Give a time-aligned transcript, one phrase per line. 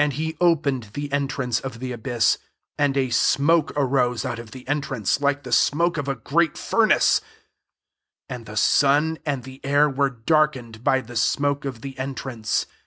[0.00, 2.38] 401 3>pened the entrance of the ibja$]]9
[2.78, 7.20] and a dmoke arose out >£ the entrance, like the smoke >f a great furnace;
[8.26, 12.64] and the mn and the air were darkened 3y the smoke of the entrance.